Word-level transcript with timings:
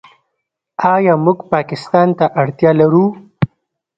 آیا 0.93 1.13
موږ 1.25 1.37
پاکستان 1.53 2.07
ته 2.17 2.25
اړتیا 2.41 2.71
لرو؟ 2.79 3.05